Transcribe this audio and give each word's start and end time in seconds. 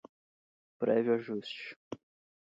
prévio 0.79 1.13
ajuste 1.13 1.77